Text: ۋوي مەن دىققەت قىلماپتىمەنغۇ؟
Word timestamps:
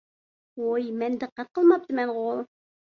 ۋوي 0.63 0.87
مەن 1.03 1.21
دىققەت 1.25 1.55
قىلماپتىمەنغۇ؟ 1.59 2.29